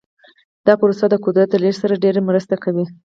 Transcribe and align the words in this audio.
دا 0.67 0.73
پروسه 0.81 1.05
د 1.09 1.15
قدرت 1.25 1.47
د 1.51 1.55
لیږد 1.63 1.79
سره 1.81 2.01
ډیره 2.03 2.21
مرسته 2.29 2.55
کوي. 2.63 2.85